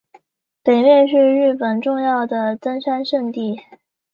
[0.63, 3.61] 北岳是日本重要的登山圣地。